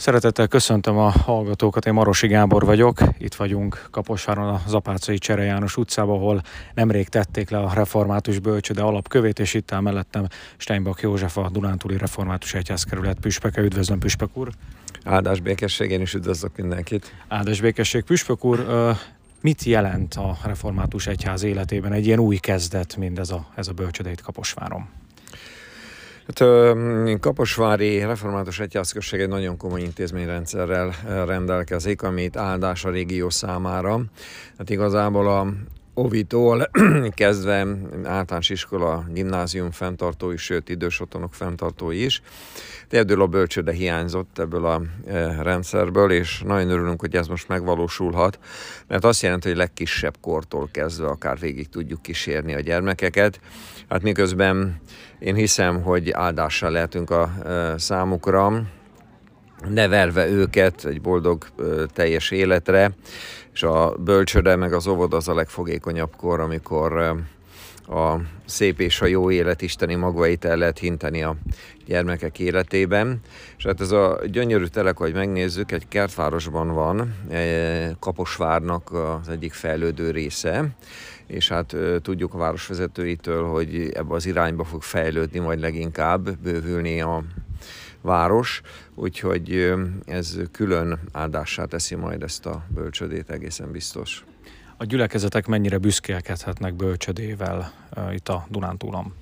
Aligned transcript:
Szeretettel 0.00 0.46
köszöntöm 0.46 0.98
a 0.98 1.10
hallgatókat, 1.10 1.86
én 1.86 1.92
Marosi 1.92 2.26
Gábor 2.26 2.64
vagyok. 2.64 3.00
Itt 3.18 3.34
vagyunk 3.34 3.88
Kaposváron 3.90 4.48
a 4.48 4.62
Zapácai 4.66 5.18
Csere 5.18 5.42
János 5.42 5.76
utcában, 5.76 6.16
ahol 6.16 6.42
nemrég 6.74 7.08
tették 7.08 7.50
le 7.50 7.58
a 7.58 7.72
református 7.74 8.38
bölcsöde 8.38 8.82
alapkövét, 8.82 9.38
és 9.38 9.54
itt 9.54 9.72
áll 9.72 9.80
mellettem 9.80 10.26
Steinbach 10.56 11.02
József, 11.02 11.36
a 11.36 11.48
Dunántúli 11.52 11.96
Református 11.96 12.54
Egyházkerület 12.54 13.18
püspeke. 13.20 13.62
Üdvözlöm, 13.62 13.98
püspek 13.98 14.36
úr! 14.36 14.50
Áldás 15.04 15.40
békesség, 15.40 15.90
én 15.90 16.00
is 16.00 16.14
üdvözlök 16.14 16.56
mindenkit! 16.56 17.14
Áldás 17.28 17.60
békesség, 17.60 18.02
püspek 18.02 18.44
úr! 18.44 18.66
Mit 19.40 19.62
jelent 19.64 20.14
a 20.14 20.36
református 20.44 21.06
egyház 21.06 21.42
életében 21.42 21.92
egy 21.92 22.06
ilyen 22.06 22.18
új 22.18 22.36
kezdet, 22.36 22.96
mint 22.96 23.18
ez 23.18 23.30
a, 23.30 23.46
ez 23.54 23.68
a 23.68 23.72
bölcsöde 23.72 24.10
itt 24.10 24.20
Kaposváron? 24.20 24.88
Hát, 26.34 26.48
Kaposvári 27.20 27.98
Református 27.98 28.60
Egyházközség 28.60 29.20
egy 29.20 29.28
nagyon 29.28 29.56
komoly 29.56 29.80
intézményrendszerrel 29.80 30.94
rendelkezik, 31.26 32.02
amit 32.02 32.36
áldás 32.36 32.84
a 32.84 32.90
régió 32.90 33.30
számára. 33.30 34.00
Hát 34.58 34.70
igazából 34.70 35.28
a 35.28 35.46
Ovitól 35.94 36.70
kezdve 37.14 37.66
általános 38.04 38.50
iskola, 38.50 39.04
gimnázium 39.12 39.70
fenntartói, 39.70 40.36
sőt 40.36 40.68
idős 40.68 41.00
otthonok 41.00 41.34
fenntartói 41.34 42.04
is. 42.04 42.22
Egyedül 42.88 43.22
a 43.22 43.26
bölcsőde 43.26 43.72
hiányzott 43.72 44.38
ebből 44.38 44.66
a 44.66 44.82
rendszerből, 45.42 46.10
és 46.10 46.42
nagyon 46.46 46.70
örülünk, 46.70 47.00
hogy 47.00 47.16
ez 47.16 47.26
most 47.26 47.48
megvalósulhat, 47.48 48.38
mert 48.86 49.04
azt 49.04 49.22
jelenti, 49.22 49.48
hogy 49.48 49.56
legkisebb 49.56 50.14
kortól 50.20 50.68
kezdve 50.72 51.08
akár 51.08 51.38
végig 51.38 51.68
tudjuk 51.68 52.02
kísérni 52.02 52.54
a 52.54 52.60
gyermekeket. 52.60 53.40
Hát 53.88 54.02
miközben 54.02 54.80
én 55.18 55.34
hiszem, 55.34 55.82
hogy 55.82 56.10
áldással 56.10 56.70
lehetünk 56.70 57.10
a 57.10 57.32
számukra, 57.76 58.62
nevelve 59.68 60.28
őket 60.28 60.84
egy 60.84 61.00
boldog, 61.00 61.46
teljes 61.92 62.30
életre, 62.30 62.90
és 63.52 63.62
a 63.62 63.94
bölcsöde 63.98 64.56
meg 64.56 64.72
az 64.72 64.86
óvoda 64.86 65.16
az 65.16 65.28
a 65.28 65.34
legfogékonyabb 65.34 66.16
kor, 66.16 66.40
amikor 66.40 67.16
a 67.88 68.20
szép 68.44 68.80
és 68.80 69.00
a 69.00 69.06
jó 69.06 69.30
élet 69.30 69.62
isteni 69.62 69.94
magvait 69.94 70.44
el 70.44 70.56
lehet 70.56 70.78
hinteni 70.78 71.22
a 71.22 71.36
gyermekek 71.86 72.38
életében. 72.38 73.20
És 73.56 73.64
hát 73.64 73.80
ez 73.80 73.90
a 73.90 74.20
gyönyörű 74.26 74.64
telek, 74.64 74.96
hogy 74.96 75.12
megnézzük, 75.14 75.72
egy 75.72 75.88
kertvárosban 75.88 76.74
van, 76.74 77.14
Kaposvárnak 77.98 78.92
az 78.92 79.28
egyik 79.28 79.52
fejlődő 79.52 80.10
része, 80.10 80.68
és 81.26 81.48
hát 81.48 81.76
tudjuk 82.02 82.34
a 82.34 82.38
városvezetőitől, 82.38 83.44
hogy 83.44 83.90
ebbe 83.94 84.14
az 84.14 84.26
irányba 84.26 84.64
fog 84.64 84.82
fejlődni, 84.82 85.38
majd 85.38 85.60
leginkább 85.60 86.36
bővülni 86.38 87.00
a 87.00 87.22
város, 88.00 88.60
úgyhogy 88.94 89.74
ez 90.06 90.36
külön 90.52 90.98
áldássá 91.12 91.64
teszi 91.64 91.94
majd 91.94 92.22
ezt 92.22 92.46
a 92.46 92.62
bölcsödét 92.68 93.30
egészen 93.30 93.70
biztos. 93.70 94.24
A 94.76 94.84
gyülekezetek 94.84 95.46
mennyire 95.46 95.78
büszkélkedhetnek 95.78 96.74
bölcsödével 96.74 97.72
uh, 97.96 98.14
itt 98.14 98.28
a 98.28 98.46
Dunántúlon? 98.50 99.14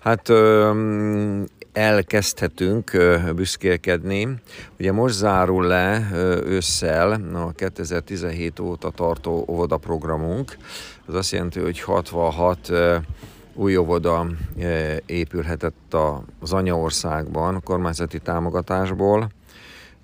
Hát 0.00 0.30
elkezdhetünk 1.74 2.90
büszkélkedni. 3.34 4.28
Ugye 4.78 4.92
most 4.92 5.14
zárul 5.14 5.66
le 5.66 6.08
ősszel 6.44 7.12
a 7.34 7.52
2017 7.52 8.60
óta 8.60 8.90
tartó 8.90 9.44
óvodaprogramunk. 9.48 10.56
Az 11.06 11.14
azt 11.14 11.32
jelenti, 11.32 11.60
hogy 11.60 11.80
66 11.80 12.72
új 13.54 13.76
óvoda 13.76 14.26
épülhetett 15.06 15.96
az 16.40 16.52
anyaországban 16.52 17.62
kormányzati 17.62 18.18
támogatásból. 18.18 19.30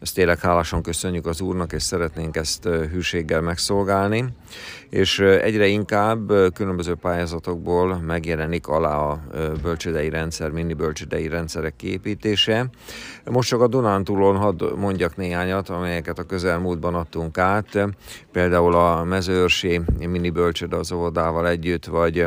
Ezt 0.00 0.14
tényleg 0.14 0.38
hálásan 0.38 0.82
köszönjük 0.82 1.26
az 1.26 1.40
Úrnak, 1.40 1.72
és 1.72 1.82
szeretnénk 1.82 2.36
ezt 2.36 2.64
hűséggel 2.64 3.40
megszolgálni. 3.40 4.24
És 4.88 5.18
egyre 5.18 5.66
inkább 5.66 6.32
különböző 6.54 6.94
pályázatokból 6.94 7.98
megjelenik 7.98 8.66
alá 8.66 8.96
a 8.96 9.20
bölcsödei 9.62 10.08
rendszer, 10.08 10.50
mini 10.50 10.74
bölcsödei 10.74 11.28
rendszerek 11.28 11.76
kiépítése. 11.76 12.70
Most 13.24 13.48
csak 13.48 13.60
a 13.60 13.66
Dunántúlon 13.66 14.36
hadd 14.36 14.64
mondjak 14.76 15.16
néhányat, 15.16 15.68
amelyeket 15.68 16.18
a 16.18 16.26
közelmúltban 16.26 16.94
adtunk 16.94 17.38
át. 17.38 17.88
Például 18.32 18.74
a 18.74 19.04
mezőörsi 19.04 19.80
mini 19.98 20.30
bölcsöde 20.30 20.76
az 20.76 20.92
óvodával 20.92 21.48
együtt, 21.48 21.86
vagy 21.86 22.26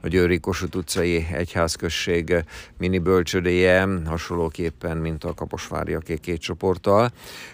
a 0.00 0.08
Győri 0.08 0.40
Kossuth 0.40 0.76
utcai 0.76 1.26
egyházközség 1.32 2.44
mini 2.78 2.98
bölcsödéje, 2.98 3.88
hasonlóképpen, 4.06 4.96
mint 4.96 5.24
a 5.24 5.34
Kaposváriaké 5.34 6.16
két 6.16 6.40
csoporttal. 6.40 7.12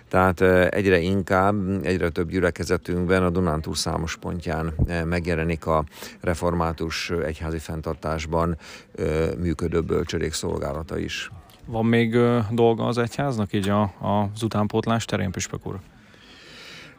Tehát 0.08 0.40
egyre 0.72 0.98
inkább, 0.98 1.84
egyre 1.84 2.08
több 2.08 2.30
gyülekezetünkben 2.30 3.22
a 3.22 3.30
Dunántúl 3.30 3.74
számos 3.74 4.16
pontján 4.16 4.74
megjelenik 5.04 5.66
a 5.66 5.84
református 6.20 7.10
egyházi 7.10 7.58
fenntartásban 7.58 8.56
működő 9.38 9.80
bölcsödék 9.80 10.32
szolgálata 10.32 10.98
is. 10.98 11.30
Van 11.66 11.86
még 11.86 12.16
dolga 12.50 12.86
az 12.86 12.98
egyháznak 12.98 13.52
így 13.52 13.68
a, 13.68 13.82
az 14.32 14.42
utánpótlás 14.42 15.04
terén, 15.04 15.30
Püspök 15.30 15.66
úr? 15.66 15.78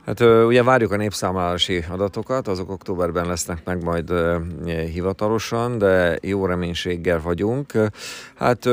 Hát 0.05 0.19
ugye 0.19 0.63
várjuk 0.63 0.91
a 0.91 0.95
népszámlálási 0.95 1.83
adatokat, 1.89 2.47
azok 2.47 2.69
októberben 2.69 3.25
lesznek 3.25 3.65
meg 3.65 3.83
majd 3.83 4.13
hivatalosan, 4.93 5.77
de 5.77 6.17
jó 6.21 6.45
reménységgel 6.45 7.21
vagyunk. 7.21 7.71
Hát 8.35 8.65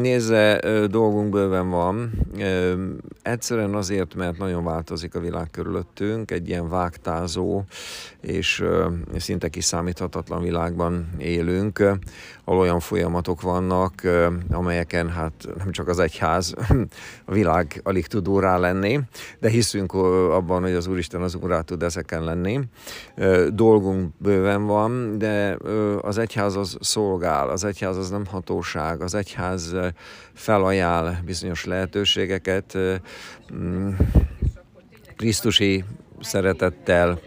nézze, 0.00 0.60
dolgunk 0.90 1.30
bőven 1.30 1.70
van. 1.70 2.10
Egyszerűen 3.22 3.74
azért, 3.74 4.14
mert 4.14 4.38
nagyon 4.38 4.64
változik 4.64 5.14
a 5.14 5.20
világ 5.20 5.50
körülöttünk, 5.50 6.30
egy 6.30 6.48
ilyen 6.48 6.68
vágtázó 6.68 7.62
és 8.20 8.64
szinte 9.16 9.48
kiszámíthatatlan 9.48 10.42
világban 10.42 11.08
élünk, 11.18 11.82
ahol 12.48 12.60
olyan 12.60 12.80
folyamatok 12.80 13.40
vannak, 13.40 14.02
amelyeken 14.50 15.10
hát 15.10 15.32
nem 15.58 15.70
csak 15.70 15.88
az 15.88 15.98
egyház, 15.98 16.54
a 17.24 17.32
világ 17.32 17.80
alig 17.84 18.06
tud 18.06 18.40
rá 18.40 18.58
lenni, 18.58 19.00
de 19.40 19.48
hiszünk 19.48 19.92
abban, 19.92 20.62
hogy 20.62 20.72
az 20.72 20.86
Úristen 20.86 21.22
az 21.22 21.34
Úrá 21.34 21.60
tud 21.60 21.82
ezeken 21.82 22.24
lenni. 22.24 22.60
Dolgunk 23.48 24.12
bőven 24.18 24.66
van, 24.66 25.18
de 25.18 25.56
az 26.00 26.18
egyház 26.18 26.56
az 26.56 26.76
szolgál, 26.80 27.48
az 27.48 27.64
egyház 27.64 27.96
az 27.96 28.10
nem 28.10 28.26
hatóság, 28.26 29.00
az 29.00 29.14
egyház 29.14 29.74
felajánl 30.32 31.16
bizonyos 31.24 31.64
lehetőségeket, 31.64 32.78
mm, 33.54 33.90
Krisztusi 35.16 35.84
szeretettel, 36.20 37.20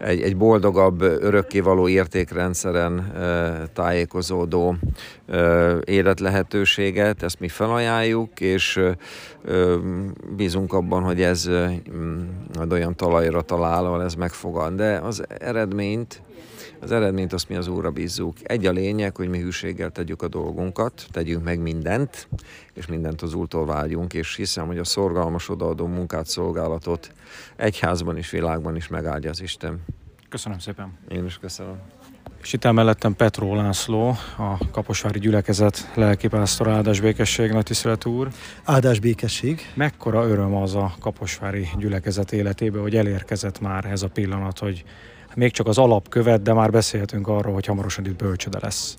egy, 0.00 0.22
egy 0.22 0.36
boldogabb, 0.36 1.00
örökkévaló 1.00 1.88
értékrendszeren 1.88 3.12
tájékozódó 3.72 4.76
életlehetőséget, 5.84 7.22
ezt 7.22 7.40
mi 7.40 7.48
felajánljuk, 7.48 8.40
és 8.40 8.80
bízunk 10.36 10.72
abban, 10.72 11.02
hogy 11.02 11.22
ez 11.22 11.50
majd 12.56 12.72
olyan 12.72 12.96
talajra 12.96 13.42
talál, 13.42 13.84
ahol 13.84 14.02
ez 14.02 14.14
megfogad. 14.14 14.74
De 14.74 15.00
az 15.02 15.22
eredményt 15.38 16.22
az 16.80 16.92
eredményt 16.92 17.32
azt 17.32 17.48
mi 17.48 17.56
az 17.56 17.68
Úrra 17.68 17.90
bízzuk. 17.90 18.36
Egy 18.42 18.66
a 18.66 18.70
lényeg, 18.70 19.16
hogy 19.16 19.28
mi 19.28 19.40
hűséggel 19.40 19.90
tegyük 19.90 20.22
a 20.22 20.28
dolgunkat, 20.28 21.06
tegyünk 21.10 21.44
meg 21.44 21.60
mindent, 21.60 22.28
és 22.74 22.86
mindent 22.86 23.22
az 23.22 23.34
Úrtól 23.34 23.66
vágyunk, 23.66 24.14
és 24.14 24.36
hiszem, 24.36 24.66
hogy 24.66 24.78
a 24.78 24.84
szorgalmas 24.84 25.48
odaadó 25.48 25.86
munkát, 25.86 26.26
szolgálatot 26.26 27.12
egyházban 27.56 28.16
és 28.16 28.30
világban 28.30 28.76
is 28.76 28.88
megáldja 28.88 29.30
az 29.30 29.42
Isten. 29.42 29.84
Köszönöm 30.28 30.58
szépen. 30.58 30.98
Én 31.08 31.24
is 31.24 31.38
köszönöm. 31.38 31.80
És 32.42 32.52
itt 32.52 32.72
mellettem 32.72 33.14
Petró 33.14 33.54
László, 33.54 34.08
a 34.36 34.70
Kaposvári 34.70 35.18
Gyülekezet 35.18 35.90
lelkipásztor 35.94 36.68
áldás 36.68 37.00
békesség, 37.00 37.50
nagy 37.50 37.64
tisztelet 37.64 38.04
úr. 38.04 38.28
Áldás 38.64 39.00
békesség. 39.00 39.60
Mekkora 39.74 40.28
öröm 40.28 40.54
az 40.54 40.74
a 40.74 40.94
Kaposvári 41.00 41.68
Gyülekezet 41.78 42.32
életébe, 42.32 42.78
hogy 42.78 42.96
elérkezett 42.96 43.60
már 43.60 43.84
ez 43.84 44.02
a 44.02 44.08
pillanat, 44.08 44.58
hogy 44.58 44.84
még 45.38 45.52
csak 45.52 45.66
az 45.66 45.78
alapkövet, 45.78 46.42
de 46.42 46.52
már 46.52 46.70
beszélhetünk 46.70 47.28
arról, 47.28 47.54
hogy 47.54 47.66
hamarosan 47.66 48.06
itt 48.06 48.16
bölcsöde 48.16 48.58
lesz. 48.62 48.96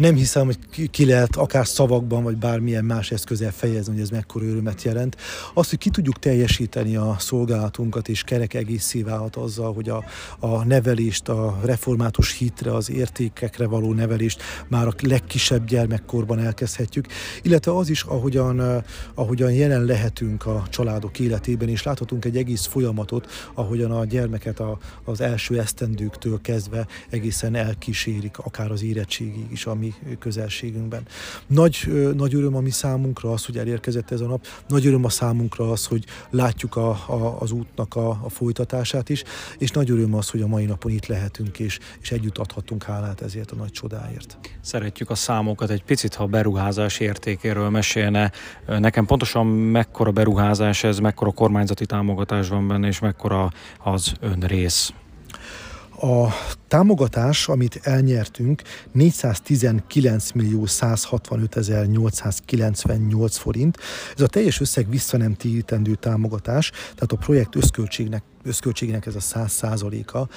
Nem 0.00 0.14
hiszem, 0.14 0.44
hogy 0.44 0.90
ki 0.90 1.06
lehet 1.06 1.36
akár 1.36 1.66
szavakban, 1.66 2.22
vagy 2.22 2.36
bármilyen 2.36 2.84
más 2.84 3.10
eszközzel 3.10 3.52
fejezni, 3.52 3.92
hogy 3.92 4.02
ez 4.02 4.10
mekkora 4.10 4.44
örömet 4.44 4.82
jelent. 4.82 5.16
Az, 5.54 5.68
hogy 5.68 5.78
ki 5.78 5.90
tudjuk 5.90 6.18
teljesíteni 6.18 6.96
a 6.96 7.16
szolgálatunkat, 7.18 8.08
és 8.08 8.22
kerek 8.22 8.54
egészé 8.54 9.02
válhat 9.02 9.36
azzal, 9.36 9.74
hogy 9.74 9.88
a, 9.88 10.04
a 10.38 10.64
nevelést, 10.64 11.28
a 11.28 11.58
református 11.64 12.36
hitre, 12.38 12.74
az 12.74 12.90
értékekre 12.90 13.66
való 13.66 13.92
nevelést 13.92 14.42
már 14.68 14.86
a 14.86 14.94
legkisebb 15.02 15.66
gyermekkorban 15.66 16.38
elkezdhetjük, 16.38 17.06
illetve 17.42 17.76
az 17.76 17.88
is, 17.88 18.02
ahogyan, 18.02 18.84
ahogyan 19.14 19.52
jelen 19.52 19.84
lehetünk 19.84 20.46
a 20.46 20.64
családok 20.70 21.18
életében, 21.18 21.68
és 21.68 21.82
láthatunk 21.82 22.24
egy 22.24 22.36
egész 22.36 22.66
folyamatot, 22.66 23.50
ahogyan 23.54 23.90
a 23.90 24.04
gyermeket 24.04 24.60
a, 24.60 24.78
az 25.04 25.20
első 25.20 25.58
esztendőktől 25.58 26.40
kezdve 26.40 26.86
egészen 27.10 27.54
elkísérik, 27.54 28.38
akár 28.38 28.70
az 28.70 28.82
érettségig 28.82 29.46
is 29.50 29.66
a 29.66 29.74
mi 30.08 30.16
közelségünkben. 30.18 31.02
Nagy, 31.46 31.76
nagy 32.16 32.34
öröm 32.34 32.56
a 32.56 32.60
mi 32.60 32.70
számunkra 32.70 33.32
az, 33.32 33.44
hogy 33.44 33.58
elérkezett 33.58 34.10
ez 34.10 34.20
a 34.20 34.26
nap, 34.26 34.46
nagy 34.68 34.86
öröm 34.86 35.04
a 35.04 35.08
számunkra 35.08 35.70
az, 35.70 35.86
hogy 35.86 36.04
látjuk 36.30 36.76
a, 36.76 36.90
a, 36.90 37.36
az 37.40 37.50
útnak 37.50 37.96
a, 37.96 38.08
a 38.08 38.28
folytatását 38.28 39.08
is, 39.08 39.22
és 39.58 39.70
nagy 39.70 39.90
öröm 39.90 40.14
az, 40.14 40.30
hogy 40.30 40.42
a 40.42 40.46
mai 40.46 40.64
napon 40.64 40.92
itt 40.92 41.06
lehetünk, 41.06 41.58
és, 41.58 41.78
és 42.00 42.10
együtt 42.10 42.38
adhatunk 42.38 42.82
hálát 42.82 43.20
ezért 43.20 43.50
a 43.50 43.54
nagy 43.54 43.70
csodáért. 43.70 44.38
Szeretjük 44.60 45.10
a 45.10 45.14
számokat 45.14 45.70
egy 45.70 45.84
picit, 45.84 46.14
ha 46.14 46.22
a 46.22 46.26
beruházás 46.26 46.98
értékéről 46.98 47.68
mesélne. 47.70 48.32
Nekem 48.66 49.06
pontosan 49.06 49.46
mekkora 49.46 50.10
beruházás 50.10 50.84
ez, 50.84 50.98
mekkora 50.98 51.30
kormányzati 51.30 51.86
támogatás 51.86 52.48
van 52.48 52.68
benne, 52.68 52.86
és 52.86 52.98
mekkora 52.98 53.50
az 53.82 54.12
ön 54.20 54.40
rész? 54.40 54.92
A 56.02 56.28
támogatás, 56.70 57.48
amit 57.48 57.80
elnyertünk, 57.82 58.62
419 58.92 60.32
millió 60.32 60.66
165 60.66 61.56
ezer 61.56 61.86
898 61.86 63.36
forint. 63.36 63.78
Ez 64.14 64.22
a 64.22 64.26
teljes 64.26 64.60
összeg 64.60 64.90
vissza 64.90 65.16
nem 65.16 65.34
térítendő 65.34 65.94
támogatás, 65.94 66.70
tehát 66.70 67.12
a 67.12 67.16
projekt 67.16 67.56
összköltségnek 67.56 68.22
összköltségének 68.42 69.06
ez 69.06 69.14
a 69.14 69.20
száz 69.20 69.52
százaléka, 69.52 70.28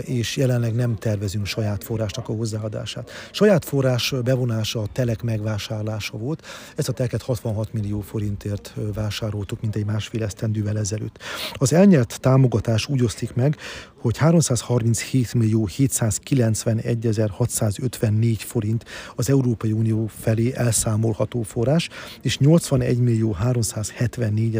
és 0.00 0.36
jelenleg 0.36 0.74
nem 0.74 0.96
tervezünk 0.96 1.46
saját 1.46 1.84
forrásnak 1.84 2.28
a 2.28 2.32
hozzáadását. 2.32 3.10
Saját 3.32 3.64
forrás 3.64 4.14
bevonása 4.24 4.80
a 4.80 4.86
telek 4.92 5.22
megvásárlása 5.22 6.16
volt. 6.16 6.46
Ezt 6.76 6.88
a 6.88 6.92
teleket 6.92 7.22
66 7.22 7.72
millió 7.72 8.00
forintért 8.00 8.74
vásároltuk, 8.94 9.60
mint 9.60 9.76
egy 9.76 9.84
másfél 9.84 10.22
esztendővel 10.22 10.78
ezelőtt. 10.78 11.18
Az 11.52 11.72
elnyert 11.72 12.20
támogatás 12.20 12.86
úgy 12.86 13.02
osztik 13.02 13.34
meg, 13.34 13.56
hogy 14.00 14.16
337 14.16 15.34
millió 15.34 15.66
791 15.66 17.20
654 17.30 18.42
forint 18.42 18.84
az 19.14 19.30
Európai 19.30 19.72
Unió 19.72 20.10
felé 20.20 20.52
elszámolható 20.54 21.42
forrás, 21.42 21.88
és 22.22 22.38
81 22.38 22.98
millió 22.98 23.32
374 23.32 24.58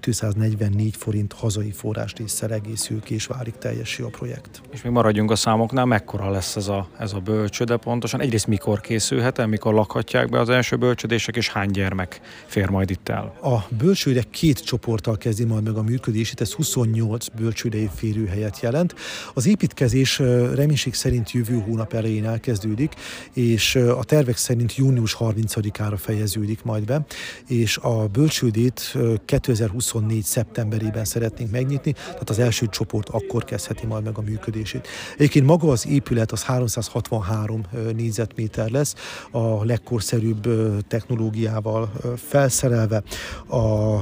244 0.00 0.96
forint 0.96 1.32
hazai 1.32 1.70
forrás 1.70 1.99
részsel 2.16 2.52
egészül 2.52 3.00
ki, 3.00 3.14
és 3.14 3.26
válik 3.26 3.54
teljesül 3.54 4.06
a 4.06 4.08
projekt. 4.08 4.60
És 4.72 4.82
még 4.82 4.92
maradjunk 4.92 5.30
a 5.30 5.36
számoknál, 5.36 5.84
mekkora 5.84 6.30
lesz 6.30 6.56
ez 6.56 6.68
a, 6.68 6.88
ez 6.98 7.12
a 7.12 7.18
bölcsöde 7.18 7.76
pontosan? 7.76 8.20
Egyrészt 8.20 8.46
mikor 8.46 8.80
készülhet 8.80 9.38
el, 9.38 9.46
mikor 9.46 9.74
lakhatják 9.74 10.28
be 10.28 10.40
az 10.40 10.48
első 10.48 10.76
bölcsödések, 10.76 11.36
és 11.36 11.48
hány 11.48 11.70
gyermek 11.70 12.20
fér 12.46 12.68
majd 12.68 12.90
itt 12.90 13.08
el? 13.08 13.34
A 13.42 13.66
bölcsőde 13.78 14.22
két 14.30 14.64
csoporttal 14.64 15.16
kezdi 15.16 15.44
majd 15.44 15.64
meg 15.64 15.74
a 15.74 15.82
működését, 15.82 16.40
ez 16.40 16.52
28 16.52 17.26
bölcsődei 17.26 17.90
férőhelyet 17.94 18.60
jelent. 18.60 18.94
Az 19.34 19.46
építkezés 19.46 20.18
reménység 20.54 20.94
szerint 20.94 21.30
jövő 21.30 21.62
hónap 21.66 21.92
elején 21.92 22.26
elkezdődik, 22.26 22.94
és 23.32 23.74
a 23.74 24.04
tervek 24.04 24.36
szerint 24.36 24.76
június 24.76 25.16
30-ára 25.18 25.96
fejeződik 25.96 26.62
majd 26.62 26.84
be, 26.84 27.04
és 27.46 27.76
a 27.76 28.06
bölcsődét 28.06 28.96
2024. 29.24 30.22
szeptemberében 30.22 31.04
szeretnénk 31.04 31.50
megnyitni, 31.50 31.89
tehát 31.92 32.30
az 32.30 32.38
első 32.38 32.66
csoport 32.66 33.08
akkor 33.08 33.44
kezdheti 33.44 33.86
majd 33.86 34.04
meg 34.04 34.18
a 34.18 34.20
működését. 34.20 34.88
Egyébként 35.14 35.46
maga 35.46 35.68
az 35.68 35.86
épület 35.86 36.32
az 36.32 36.42
363 36.42 37.62
négyzetméter 37.96 38.70
lesz, 38.70 38.94
a 39.30 39.64
legkorszerűbb 39.64 40.48
technológiával 40.88 41.92
felszerelve, 42.16 43.02
a 43.48 43.98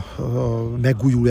megújuló 0.80 1.26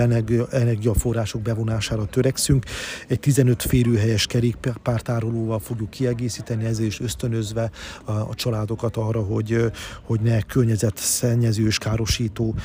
energiaforrások 0.52 1.42
bevonására 1.42 2.06
törekszünk. 2.06 2.66
Egy 3.08 3.20
15 3.20 3.62
férőhelyes 3.64 4.26
kerékpártárolóval 4.26 5.60
fogjuk 5.60 5.90
kiegészíteni, 5.90 6.66
ezért 6.66 6.90
is 6.90 7.00
ösztönözve 7.00 7.70
a, 8.06 8.12
a 8.12 8.34
családokat 8.34 8.98
arra, 8.98 9.22
hogy, 9.22 9.72
hogy 10.04 10.20
ne 10.20 10.42
környezetszennyező 10.42 11.66
és 11.66 11.78
károsító 11.78 12.56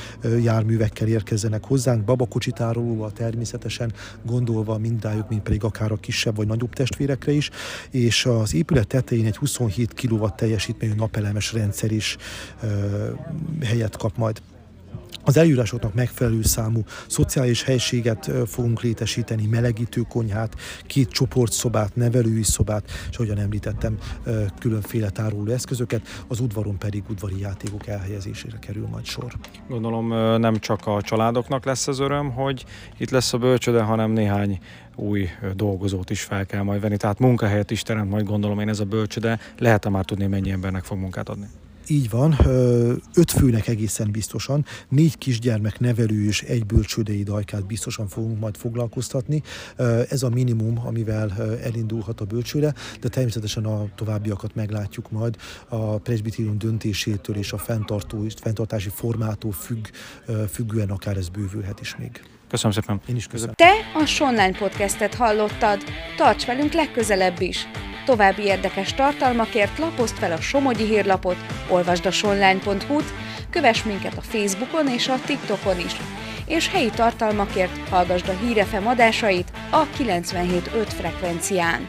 járművekkel 0.41 1.07
érkezzenek 1.07 1.65
hozzánk. 1.65 2.03
Babakocsi 2.03 2.51
tárolóval 2.51 3.11
természetesen 3.11 3.82
gondolva 4.23 4.77
mindájuk, 4.77 5.29
mint 5.29 5.41
pedig 5.43 5.63
akár 5.63 5.91
a 5.91 5.97
kisebb 5.97 6.35
vagy 6.35 6.47
nagyobb 6.47 6.73
testvérekre 6.73 7.31
is, 7.31 7.49
és 7.89 8.25
az 8.25 8.53
épület 8.53 8.87
tetején 8.87 9.25
egy 9.25 9.37
27 9.37 9.93
kW 9.93 10.27
teljesítményű 10.35 10.93
napelemes 10.93 11.53
rendszer 11.53 11.91
is 11.91 12.17
helyet 13.61 13.97
kap 13.97 14.17
majd. 14.17 14.41
Az 15.23 15.37
előírásoknak 15.37 15.93
megfelelő 15.93 16.41
számú 16.41 16.83
szociális 17.07 17.63
helységet 17.63 18.31
fogunk 18.45 18.81
létesíteni, 18.81 19.45
melegítő 19.45 20.01
konyhát, 20.01 20.55
két 20.85 21.09
csoportszobát, 21.09 21.95
nevelői 21.95 22.43
szobát, 22.43 22.91
és 23.09 23.15
ahogyan 23.15 23.39
említettem, 23.39 23.97
különféle 24.59 25.09
tároló 25.09 25.51
eszközöket, 25.51 26.01
az 26.27 26.39
udvaron 26.39 26.77
pedig 26.77 27.03
udvari 27.09 27.39
játékok 27.39 27.87
elhelyezésére 27.87 28.59
kerül 28.59 28.87
majd 28.87 29.05
sor. 29.05 29.33
Gondolom 29.67 30.07
nem 30.39 30.55
csak 30.59 30.87
a 30.87 31.01
családoknak 31.01 31.65
lesz 31.65 31.87
az 31.87 31.99
öröm, 31.99 32.31
hogy 32.31 32.65
itt 32.97 33.09
lesz 33.09 33.33
a 33.33 33.37
bölcsöde, 33.37 33.81
hanem 33.81 34.11
néhány 34.11 34.59
új 34.95 35.29
dolgozót 35.55 36.09
is 36.09 36.21
fel 36.21 36.45
kell 36.45 36.61
majd 36.61 36.81
venni. 36.81 36.97
Tehát 36.97 37.19
munkahelyet 37.19 37.71
is 37.71 37.81
teremt 37.81 38.09
majd 38.09 38.25
gondolom 38.25 38.59
én 38.59 38.69
ez 38.69 38.79
a 38.79 38.85
bölcsöde. 38.85 39.39
Lehet-e 39.57 39.89
már 39.89 40.05
tudni, 40.05 40.27
mennyi 40.27 40.51
embernek 40.51 40.83
fog 40.83 40.97
munkát 40.97 41.29
adni? 41.29 41.47
Így 41.87 42.09
van, 42.09 42.37
öt 43.13 43.31
főnek 43.31 43.67
egészen 43.67 44.11
biztosan, 44.11 44.65
négy 44.89 45.17
kisgyermek 45.17 45.79
nevelő 45.79 46.25
és 46.25 46.41
egy 46.41 46.65
bölcsődei 46.65 47.23
dajkát 47.23 47.65
biztosan 47.65 48.07
fogunk 48.07 48.39
majd 48.39 48.57
foglalkoztatni. 48.57 49.41
Ez 50.09 50.23
a 50.23 50.29
minimum, 50.29 50.81
amivel 50.85 51.57
elindulhat 51.63 52.21
a 52.21 52.25
bölcsőre, 52.25 52.73
de 52.99 53.07
természetesen 53.07 53.65
a 53.65 53.85
továbbiakat 53.95 54.55
meglátjuk 54.55 55.11
majd 55.11 55.37
a 55.67 55.97
presbitérium 55.97 56.57
döntésétől 56.57 57.35
és 57.35 57.51
a 57.51 57.57
fenntartó, 57.57 58.25
fenntartási 58.41 58.89
formától 58.89 59.51
függ, 59.51 59.87
függően 60.51 60.89
akár 60.89 61.17
ez 61.17 61.29
bővülhet 61.29 61.79
is 61.79 61.95
még. 61.95 62.23
Köszönöm 62.49 62.71
szépen. 62.71 63.01
Én 63.09 63.15
is 63.15 63.27
köszönöm. 63.27 63.53
Te 63.53 63.71
a 63.93 64.05
Sonline 64.05 64.57
podcastet 64.57 65.13
hallottad. 65.13 65.83
Tarts 66.17 66.45
velünk 66.45 66.73
legközelebb 66.73 67.41
is. 67.41 67.67
További 68.05 68.43
érdekes 68.43 68.93
tartalmakért 68.93 69.77
lapozd 69.77 70.15
fel 70.15 70.31
a 70.31 70.41
Somogyi 70.41 70.85
hírlapot, 70.85 71.37
olvasd 71.69 72.05
a 72.05 72.11
sonline.hu-t, 72.11 73.13
kövess 73.49 73.83
minket 73.83 74.17
a 74.17 74.21
Facebookon 74.21 74.87
és 74.87 75.07
a 75.07 75.19
TikTokon 75.25 75.79
is, 75.79 75.95
és 76.45 76.69
helyi 76.69 76.89
tartalmakért 76.89 77.89
hallgasd 77.89 78.29
a 78.29 78.45
Hírefem 78.45 78.87
adásait 78.87 79.51
a 79.69 79.87
97.5 79.87 80.87
frekvencián. 80.87 81.87